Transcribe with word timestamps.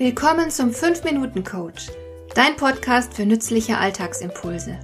Willkommen 0.00 0.50
zum 0.50 0.70
5-Minuten-Coach, 0.70 1.88
dein 2.34 2.56
Podcast 2.56 3.12
für 3.12 3.26
nützliche 3.26 3.76
Alltagsimpulse. 3.76 4.78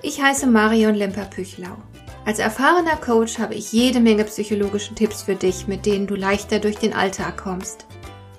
Ich 0.00 0.22
heiße 0.22 0.46
Marion 0.46 0.94
Lemper-Püchlau. 0.94 1.76
Als 2.24 2.38
erfahrener 2.38 2.96
Coach 2.96 3.38
habe 3.38 3.54
ich 3.54 3.70
jede 3.74 4.00
Menge 4.00 4.24
psychologische 4.24 4.94
Tipps 4.94 5.24
für 5.24 5.34
dich, 5.34 5.66
mit 5.66 5.84
denen 5.84 6.06
du 6.06 6.14
leichter 6.14 6.58
durch 6.58 6.76
den 6.76 6.94
Alltag 6.94 7.36
kommst, 7.36 7.84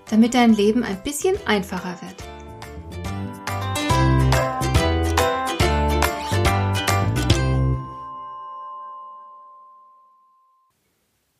damit 0.09 0.34
dein 0.34 0.55
Leben 0.55 0.84
ein 0.84 1.04
bisschen 1.04 1.36
einfacher 1.45 1.99
wird. 2.02 2.15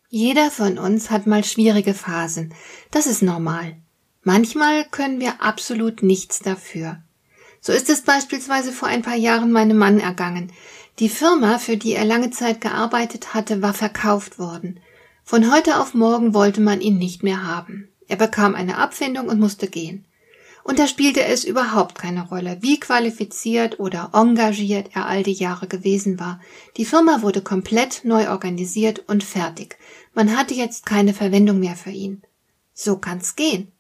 Jeder 0.10 0.52
von 0.52 0.78
uns 0.78 1.10
hat 1.10 1.26
mal 1.26 1.44
schwierige 1.44 1.96
Phasen. 1.96 2.54
Das 2.92 3.08
ist 3.08 3.24
normal. 3.24 3.82
Manchmal 4.28 4.86
können 4.86 5.20
wir 5.20 5.40
absolut 5.44 6.02
nichts 6.02 6.40
dafür. 6.40 6.98
So 7.62 7.72
ist 7.72 7.92
es 7.92 8.02
beispielsweise 8.02 8.72
vor 8.72 8.88
ein 8.88 9.04
paar 9.04 9.16
Jahren 9.16 9.52
meinem 9.52 9.78
Mann 9.78 10.00
ergangen. 10.00 10.52
Die 10.98 11.10
Firma, 11.10 11.60
für 11.60 11.78
die 11.78 11.94
er 11.94 12.06
lange 12.06 12.32
Zeit 12.32 12.60
gearbeitet 12.60 13.36
hatte, 13.36 13.62
war 13.62 13.76
verkauft 13.76 14.40
worden. 14.40 14.80
Von 15.24 15.54
heute 15.54 15.80
auf 15.80 15.94
morgen 15.94 16.34
wollte 16.34 16.60
man 16.60 16.82
ihn 16.82 16.98
nicht 16.98 17.22
mehr 17.22 17.44
haben. 17.44 17.90
Er 18.08 18.16
bekam 18.16 18.56
eine 18.56 18.80
Abfindung 18.80 19.28
und 19.28 19.40
musste 19.40 19.68
gehen. 19.68 20.06
Und 20.64 20.80
da 20.80 20.88
spielte 20.88 21.24
es 21.24 21.44
überhaupt 21.44 22.00
keine 22.00 22.28
Rolle, 22.28 22.58
wie 22.62 22.80
qualifiziert 22.80 23.80
oder 23.80 24.10
engagiert 24.14 24.90
er 24.96 25.06
all 25.06 25.22
die 25.22 25.34
Jahre 25.34 25.68
gewesen 25.68 26.20
war. 26.20 26.42
Die 26.78 26.86
Firma 26.86 27.22
wurde 27.22 27.44
komplett 27.44 28.02
neu 28.06 28.32
organisiert 28.32 29.04
und 29.06 29.24
fertig. 29.24 29.78
Man 30.16 30.36
hatte 30.36 30.56
jetzt 30.56 30.88
keine 30.88 31.14
Verwendung 31.14 31.60
mehr 31.60 31.76
für 31.76 31.92
ihn. 31.92 32.24
So 32.74 32.98
kann's 32.98 33.36
gehen. 33.36 33.72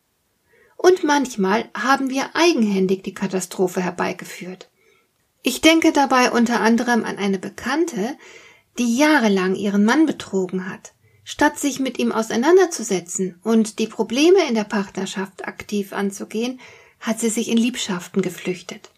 Und 0.76 1.04
manchmal 1.04 1.70
haben 1.74 2.10
wir 2.10 2.36
eigenhändig 2.36 3.04
die 3.04 3.14
Katastrophe 3.14 3.82
herbeigeführt. 3.82 4.70
Ich 5.42 5.62
denke 5.62 5.92
dabei 5.92 6.32
unter 6.32 6.60
anderem 6.62 7.06
an 7.06 7.18
eine 7.18 7.40
Bekannte, 7.40 8.18
die 8.78 8.98
jahrelang 8.98 9.56
ihren 9.56 9.86
Mann 9.86 10.06
betrogen 10.06 10.70
hat. 10.70 10.94
Statt 11.24 11.58
sich 11.58 11.80
mit 11.80 11.98
ihm 11.98 12.12
auseinanderzusetzen 12.12 13.40
und 13.44 13.80
die 13.80 13.88
Probleme 13.88 14.48
in 14.48 14.56
der 14.56 14.64
Partnerschaft 14.64 15.48
aktiv 15.48 15.94
anzugehen, 15.94 16.60
hat 17.00 17.20
sie 17.20 17.30
sich 17.30 17.50
in 17.50 17.58
Liebschaften 17.58 18.22
geflüchtet. 18.22 18.92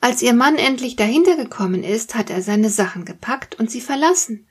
Als 0.00 0.22
ihr 0.22 0.34
Mann 0.34 0.56
endlich 0.56 0.96
dahinter 0.96 1.36
gekommen 1.36 1.82
ist, 1.82 2.14
hat 2.14 2.30
er 2.30 2.42
seine 2.42 2.70
Sachen 2.70 3.04
gepackt 3.04 3.58
und 3.58 3.70
sie 3.70 3.80
verlassen. 3.80 4.46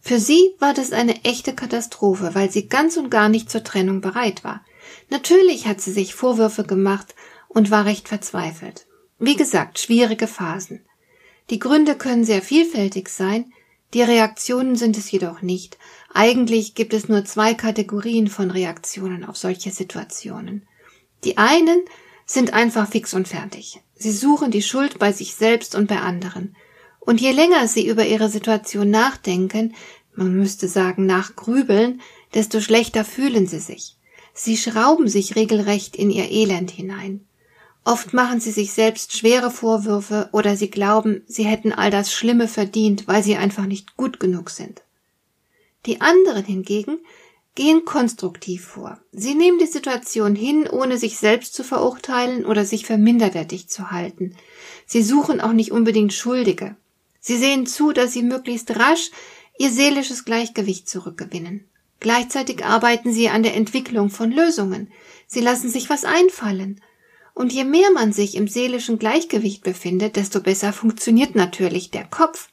Für 0.00 0.20
sie 0.20 0.54
war 0.58 0.74
das 0.74 0.92
eine 0.92 1.24
echte 1.24 1.54
Katastrophe, 1.54 2.34
weil 2.34 2.50
sie 2.50 2.68
ganz 2.68 2.96
und 2.96 3.10
gar 3.10 3.28
nicht 3.28 3.50
zur 3.50 3.64
Trennung 3.64 4.00
bereit 4.00 4.44
war. 4.44 4.64
Natürlich 5.10 5.66
hat 5.66 5.80
sie 5.80 5.92
sich 5.92 6.14
Vorwürfe 6.14 6.64
gemacht 6.64 7.14
und 7.48 7.70
war 7.70 7.84
recht 7.84 8.08
verzweifelt. 8.08 8.86
Wie 9.18 9.36
gesagt, 9.36 9.78
schwierige 9.78 10.26
Phasen. 10.26 10.84
Die 11.50 11.58
Gründe 11.58 11.94
können 11.94 12.24
sehr 12.24 12.42
vielfältig 12.42 13.08
sein, 13.08 13.52
die 13.94 14.02
Reaktionen 14.02 14.74
sind 14.74 14.96
es 14.96 15.10
jedoch 15.10 15.40
nicht. 15.40 15.78
Eigentlich 16.12 16.74
gibt 16.74 16.92
es 16.94 17.08
nur 17.08 17.24
zwei 17.24 17.54
Kategorien 17.54 18.26
von 18.26 18.50
Reaktionen 18.50 19.24
auf 19.24 19.36
solche 19.36 19.70
Situationen. 19.70 20.66
Die 21.22 21.38
einen 21.38 21.82
sind 22.26 22.52
einfach 22.52 22.88
fix 22.88 23.14
und 23.14 23.28
fertig. 23.28 23.80
Sie 23.94 24.10
suchen 24.10 24.50
die 24.50 24.62
Schuld 24.62 24.98
bei 24.98 25.12
sich 25.12 25.36
selbst 25.36 25.76
und 25.76 25.86
bei 25.86 25.98
anderen. 25.98 26.56
Und 26.98 27.20
je 27.20 27.30
länger 27.30 27.68
sie 27.68 27.86
über 27.86 28.04
ihre 28.04 28.28
Situation 28.28 28.90
nachdenken, 28.90 29.74
man 30.14 30.34
müsste 30.34 30.66
sagen 30.66 31.06
nachgrübeln, 31.06 32.00
desto 32.34 32.60
schlechter 32.60 33.04
fühlen 33.04 33.46
sie 33.46 33.60
sich. 33.60 33.96
Sie 34.34 34.56
schrauben 34.56 35.08
sich 35.08 35.36
regelrecht 35.36 35.96
in 35.96 36.10
ihr 36.10 36.30
Elend 36.30 36.70
hinein. 36.70 37.24
Oft 37.84 38.12
machen 38.12 38.40
sie 38.40 38.50
sich 38.50 38.72
selbst 38.72 39.16
schwere 39.16 39.50
Vorwürfe 39.50 40.28
oder 40.32 40.56
sie 40.56 40.70
glauben, 40.70 41.22
sie 41.26 41.44
hätten 41.44 41.72
all 41.72 41.90
das 41.90 42.12
Schlimme 42.12 42.48
verdient, 42.48 43.06
weil 43.06 43.22
sie 43.22 43.36
einfach 43.36 43.66
nicht 43.66 43.96
gut 43.96 44.18
genug 44.18 44.50
sind. 44.50 44.82
Die 45.86 46.00
anderen 46.00 46.44
hingegen 46.44 46.98
gehen 47.54 47.84
konstruktiv 47.84 48.64
vor. 48.64 48.98
Sie 49.12 49.34
nehmen 49.34 49.58
die 49.58 49.66
Situation 49.66 50.34
hin, 50.34 50.66
ohne 50.66 50.98
sich 50.98 51.18
selbst 51.18 51.54
zu 51.54 51.62
verurteilen 51.62 52.44
oder 52.44 52.64
sich 52.64 52.86
für 52.86 52.98
minderwertig 52.98 53.68
zu 53.68 53.90
halten. 53.90 54.34
Sie 54.86 55.02
suchen 55.02 55.40
auch 55.40 55.52
nicht 55.52 55.70
unbedingt 55.70 56.12
Schuldige. 56.12 56.74
Sie 57.20 57.36
sehen 57.36 57.66
zu, 57.66 57.92
dass 57.92 58.12
sie 58.12 58.22
möglichst 58.22 58.76
rasch 58.76 59.10
ihr 59.58 59.70
seelisches 59.70 60.24
Gleichgewicht 60.24 60.88
zurückgewinnen. 60.88 61.64
Gleichzeitig 62.04 62.66
arbeiten 62.66 63.14
sie 63.14 63.30
an 63.30 63.42
der 63.42 63.54
Entwicklung 63.54 64.10
von 64.10 64.30
Lösungen. 64.30 64.92
Sie 65.26 65.40
lassen 65.40 65.70
sich 65.70 65.88
was 65.88 66.04
einfallen. 66.04 66.82
Und 67.32 67.50
je 67.50 67.64
mehr 67.64 67.90
man 67.94 68.12
sich 68.12 68.34
im 68.34 68.46
seelischen 68.46 68.98
Gleichgewicht 68.98 69.64
befindet, 69.64 70.16
desto 70.16 70.42
besser 70.42 70.74
funktioniert 70.74 71.34
natürlich 71.34 71.90
der 71.90 72.04
Kopf. 72.04 72.50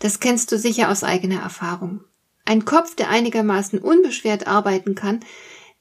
Das 0.00 0.20
kennst 0.20 0.52
du 0.52 0.58
sicher 0.58 0.90
aus 0.90 1.02
eigener 1.02 1.40
Erfahrung. 1.40 2.04
Ein 2.44 2.66
Kopf, 2.66 2.94
der 2.94 3.08
einigermaßen 3.08 3.78
unbeschwert 3.78 4.46
arbeiten 4.46 4.94
kann, 4.94 5.20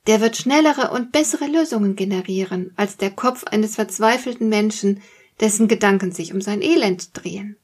der 0.08 0.22
wird 0.22 0.38
schnellere 0.38 0.92
und 0.92 1.12
bessere 1.12 1.48
Lösungen 1.48 1.98
generieren 1.98 2.72
als 2.78 2.96
der 2.96 3.12
Kopf 3.12 3.44
eines 3.44 3.76
verzweifelten 3.76 4.48
Menschen, 4.48 5.02
dessen 5.42 5.68
Gedanken 5.68 6.14
sich 6.14 6.34
um 6.34 6.40
sein 6.40 6.62
Elend 6.62 7.10
drehen. 7.22 7.58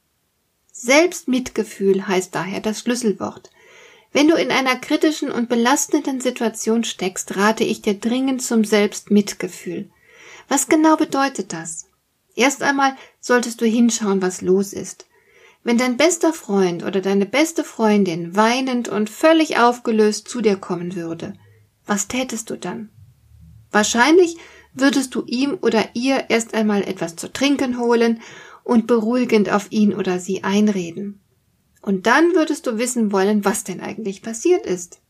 Selbstmitgefühl 0.70 2.06
heißt 2.06 2.34
daher 2.34 2.60
das 2.60 2.80
Schlüsselwort. 2.80 3.50
Wenn 4.16 4.28
du 4.28 4.34
in 4.34 4.50
einer 4.50 4.76
kritischen 4.76 5.30
und 5.30 5.50
belastenden 5.50 6.22
Situation 6.22 6.84
steckst, 6.84 7.36
rate 7.36 7.64
ich 7.64 7.82
dir 7.82 8.00
dringend 8.00 8.40
zum 8.40 8.64
Selbstmitgefühl. 8.64 9.90
Was 10.48 10.68
genau 10.68 10.96
bedeutet 10.96 11.52
das? 11.52 11.90
Erst 12.34 12.62
einmal 12.62 12.96
solltest 13.20 13.60
du 13.60 13.66
hinschauen, 13.66 14.22
was 14.22 14.40
los 14.40 14.72
ist. 14.72 15.04
Wenn 15.64 15.76
dein 15.76 15.98
bester 15.98 16.32
Freund 16.32 16.82
oder 16.82 17.02
deine 17.02 17.26
beste 17.26 17.62
Freundin 17.62 18.34
weinend 18.34 18.88
und 18.88 19.10
völlig 19.10 19.58
aufgelöst 19.58 20.28
zu 20.28 20.40
dir 20.40 20.56
kommen 20.56 20.96
würde, 20.96 21.34
was 21.84 22.08
tätest 22.08 22.48
du 22.48 22.56
dann? 22.56 22.88
Wahrscheinlich 23.70 24.38
würdest 24.72 25.14
du 25.14 25.24
ihm 25.26 25.58
oder 25.60 25.90
ihr 25.92 26.30
erst 26.30 26.54
einmal 26.54 26.84
etwas 26.84 27.16
zu 27.16 27.30
trinken 27.30 27.78
holen 27.78 28.22
und 28.64 28.86
beruhigend 28.86 29.50
auf 29.50 29.70
ihn 29.70 29.92
oder 29.92 30.18
sie 30.20 30.42
einreden. 30.42 31.20
Und 31.82 32.06
dann 32.06 32.34
würdest 32.34 32.66
du 32.66 32.78
wissen 32.78 33.12
wollen, 33.12 33.44
was 33.44 33.64
denn 33.64 33.80
eigentlich 33.80 34.22
passiert 34.22 34.66
ist. 34.66 35.00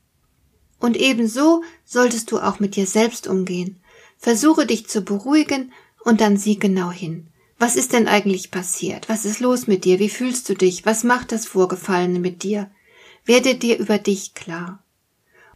Und 0.78 0.96
ebenso 0.96 1.62
solltest 1.84 2.30
du 2.30 2.38
auch 2.38 2.60
mit 2.60 2.76
dir 2.76 2.86
selbst 2.86 3.26
umgehen. 3.26 3.80
Versuche 4.18 4.66
dich 4.66 4.88
zu 4.88 5.02
beruhigen 5.02 5.72
und 6.04 6.20
dann 6.20 6.36
sieh 6.36 6.58
genau 6.58 6.90
hin. 6.90 7.28
Was 7.58 7.76
ist 7.76 7.92
denn 7.92 8.06
eigentlich 8.06 8.50
passiert? 8.50 9.08
Was 9.08 9.24
ist 9.24 9.40
los 9.40 9.66
mit 9.66 9.84
dir? 9.84 9.98
Wie 9.98 10.10
fühlst 10.10 10.48
du 10.48 10.54
dich? 10.54 10.84
Was 10.84 11.04
macht 11.04 11.32
das 11.32 11.46
Vorgefallene 11.46 12.18
mit 12.18 12.42
dir? 12.42 12.70
Werde 13.24 13.54
dir 13.54 13.78
über 13.78 13.98
dich 13.98 14.34
klar. 14.34 14.82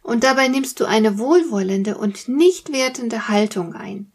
Und 0.01 0.23
dabei 0.23 0.47
nimmst 0.47 0.79
du 0.79 0.85
eine 0.85 1.19
wohlwollende 1.19 1.97
und 1.97 2.27
nicht 2.27 2.71
wertende 2.71 3.27
Haltung 3.27 3.75
ein. 3.75 4.11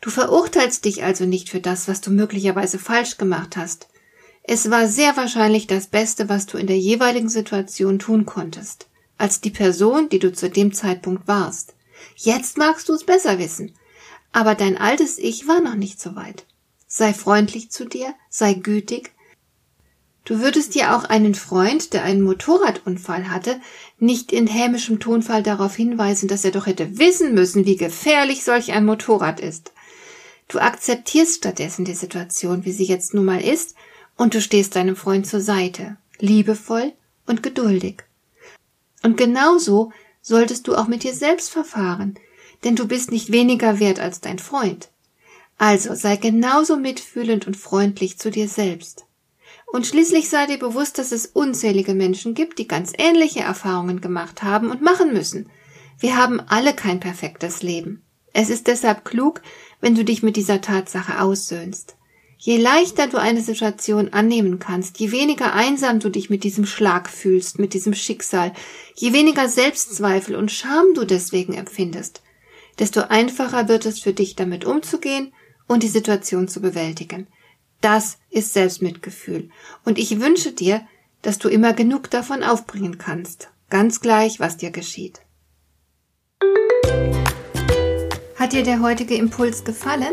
Du 0.00 0.10
verurteilst 0.10 0.84
dich 0.84 1.04
also 1.04 1.26
nicht 1.26 1.50
für 1.50 1.60
das, 1.60 1.88
was 1.88 2.00
du 2.00 2.10
möglicherweise 2.10 2.78
falsch 2.78 3.18
gemacht 3.18 3.56
hast. 3.56 3.88
Es 4.48 4.70
war 4.70 4.86
sehr 4.86 5.16
wahrscheinlich 5.16 5.66
das 5.66 5.88
Beste, 5.88 6.28
was 6.28 6.46
du 6.46 6.56
in 6.56 6.68
der 6.68 6.78
jeweiligen 6.78 7.28
Situation 7.28 7.98
tun 7.98 8.26
konntest, 8.26 8.86
als 9.18 9.40
die 9.40 9.50
Person, 9.50 10.08
die 10.08 10.20
du 10.20 10.32
zu 10.32 10.48
dem 10.48 10.72
Zeitpunkt 10.72 11.26
warst. 11.26 11.74
Jetzt 12.14 12.56
magst 12.56 12.88
du 12.88 12.92
es 12.92 13.02
besser 13.02 13.40
wissen, 13.40 13.74
aber 14.30 14.54
dein 14.54 14.78
altes 14.78 15.18
Ich 15.18 15.48
war 15.48 15.60
noch 15.60 15.74
nicht 15.74 16.00
so 16.00 16.14
weit. 16.14 16.46
Sei 16.86 17.12
freundlich 17.12 17.70
zu 17.70 17.86
dir, 17.86 18.14
sei 18.30 18.54
gütig. 18.54 19.10
Du 20.24 20.38
würdest 20.38 20.76
dir 20.76 20.96
auch 20.96 21.04
einen 21.04 21.34
Freund, 21.34 21.92
der 21.92 22.04
einen 22.04 22.22
Motorradunfall 22.22 23.30
hatte, 23.30 23.60
nicht 23.98 24.30
in 24.32 24.46
hämischem 24.46 25.00
Tonfall 25.00 25.42
darauf 25.42 25.74
hinweisen, 25.74 26.28
dass 26.28 26.44
er 26.44 26.52
doch 26.52 26.66
hätte 26.66 26.98
wissen 26.98 27.34
müssen, 27.34 27.66
wie 27.66 27.76
gefährlich 27.76 28.44
solch 28.44 28.72
ein 28.72 28.86
Motorrad 28.86 29.40
ist. 29.40 29.72
Du 30.46 30.60
akzeptierst 30.60 31.38
stattdessen 31.38 31.84
die 31.84 31.94
Situation, 31.94 32.64
wie 32.64 32.72
sie 32.72 32.84
jetzt 32.84 33.12
nun 33.12 33.24
mal 33.24 33.40
ist, 33.40 33.74
und 34.16 34.34
du 34.34 34.40
stehst 34.40 34.76
deinem 34.76 34.96
Freund 34.96 35.26
zur 35.26 35.40
Seite, 35.40 35.96
liebevoll 36.18 36.92
und 37.26 37.42
geduldig. 37.42 38.04
Und 39.02 39.16
genauso 39.16 39.92
solltest 40.22 40.66
du 40.66 40.74
auch 40.74 40.88
mit 40.88 41.02
dir 41.02 41.14
selbst 41.14 41.50
verfahren, 41.50 42.18
denn 42.64 42.76
du 42.76 42.88
bist 42.88 43.12
nicht 43.12 43.30
weniger 43.30 43.78
wert 43.78 44.00
als 44.00 44.20
dein 44.20 44.38
Freund. 44.38 44.88
Also 45.58 45.94
sei 45.94 46.16
genauso 46.16 46.76
mitfühlend 46.76 47.46
und 47.46 47.56
freundlich 47.56 48.18
zu 48.18 48.30
dir 48.30 48.48
selbst. 48.48 49.06
Und 49.66 49.86
schließlich 49.86 50.28
sei 50.28 50.46
dir 50.46 50.58
bewusst, 50.58 50.98
dass 50.98 51.12
es 51.12 51.26
unzählige 51.26 51.94
Menschen 51.94 52.34
gibt, 52.34 52.58
die 52.58 52.68
ganz 52.68 52.92
ähnliche 52.98 53.40
Erfahrungen 53.40 54.00
gemacht 54.00 54.42
haben 54.42 54.70
und 54.70 54.82
machen 54.82 55.12
müssen. 55.12 55.50
Wir 55.98 56.16
haben 56.16 56.40
alle 56.40 56.74
kein 56.74 57.00
perfektes 57.00 57.62
Leben. 57.62 58.02
Es 58.32 58.50
ist 58.50 58.66
deshalb 58.66 59.04
klug, 59.04 59.42
wenn 59.80 59.94
du 59.94 60.04
dich 60.04 60.22
mit 60.22 60.36
dieser 60.36 60.60
Tatsache 60.60 61.20
aussöhnst. 61.20 61.95
Je 62.38 62.58
leichter 62.58 63.06
du 63.06 63.18
eine 63.18 63.40
Situation 63.40 64.12
annehmen 64.12 64.58
kannst, 64.58 65.00
je 65.00 65.10
weniger 65.10 65.54
einsam 65.54 66.00
du 66.00 66.10
dich 66.10 66.28
mit 66.28 66.44
diesem 66.44 66.66
Schlag 66.66 67.08
fühlst, 67.08 67.58
mit 67.58 67.72
diesem 67.72 67.94
Schicksal, 67.94 68.52
je 68.94 69.12
weniger 69.12 69.48
Selbstzweifel 69.48 70.36
und 70.36 70.52
Scham 70.52 70.94
du 70.94 71.04
deswegen 71.04 71.54
empfindest, 71.54 72.22
desto 72.78 73.00
einfacher 73.00 73.68
wird 73.68 73.86
es 73.86 74.00
für 74.00 74.12
dich 74.12 74.36
damit 74.36 74.64
umzugehen 74.64 75.32
und 75.66 75.82
die 75.82 75.88
Situation 75.88 76.46
zu 76.46 76.60
bewältigen. 76.60 77.26
Das 77.80 78.18
ist 78.30 78.52
Selbstmitgefühl. 78.52 79.50
Und 79.84 79.98
ich 79.98 80.20
wünsche 80.20 80.52
dir, 80.52 80.86
dass 81.22 81.38
du 81.38 81.48
immer 81.48 81.72
genug 81.72 82.10
davon 82.10 82.42
aufbringen 82.42 82.98
kannst. 82.98 83.48
Ganz 83.70 84.00
gleich, 84.00 84.40
was 84.40 84.56
dir 84.56 84.70
geschieht. 84.70 85.20
Hat 88.36 88.52
dir 88.52 88.62
der 88.62 88.80
heutige 88.80 89.16
Impuls 89.16 89.64
gefallen? 89.64 90.12